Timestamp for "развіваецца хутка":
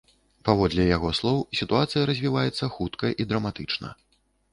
2.11-3.13